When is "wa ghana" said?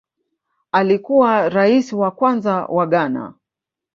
2.65-3.33